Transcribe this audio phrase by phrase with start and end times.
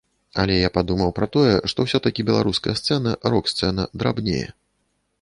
[0.43, 4.45] Але я падумаў пра тое, што ўсё-такі беларуская сцэна, рок-сцэна, драбнее.